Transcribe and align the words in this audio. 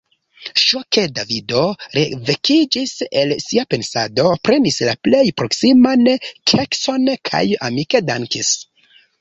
Ŝoke 0.59 1.01
Davido 1.17 1.59
revekiĝis 1.97 2.93
el 3.23 3.35
sia 3.45 3.67
pensado, 3.75 4.27
prenis 4.49 4.81
la 4.89 4.97
plej 5.09 5.23
proksiman 5.43 6.11
kekson 6.55 7.09
kaj 7.31 7.45
amike 7.71 8.03
dankis. 8.11 8.55